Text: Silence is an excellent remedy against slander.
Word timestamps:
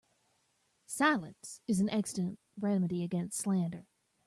Silence 0.87 1.61
is 1.67 1.79
an 1.79 1.87
excellent 1.91 2.39
remedy 2.59 3.03
against 3.03 3.37
slander. 3.37 3.85